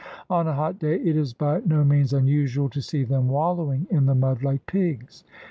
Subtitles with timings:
[0.31, 4.07] On a hot day it is by no means unusual to see them wallowing in
[4.07, 5.23] the mud like pigs."